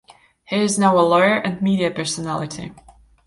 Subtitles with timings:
[0.45, 2.73] He is now a lawyer and media personality.